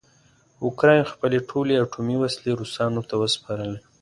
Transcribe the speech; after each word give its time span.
اوکراین 0.65 1.03
خپلې 1.11 1.37
ټولې 1.49 1.73
اټومي 1.83 2.15
وسلې 2.19 2.51
روسانو 2.59 3.01
ته 3.09 3.15
وسپارلې. 3.23 3.79